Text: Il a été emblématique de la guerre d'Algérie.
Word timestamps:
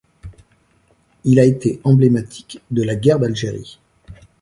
Il 1.25 1.39
a 1.39 1.45
été 1.45 1.79
emblématique 1.83 2.59
de 2.71 2.81
la 2.81 2.95
guerre 2.95 3.19
d'Algérie. 3.19 3.77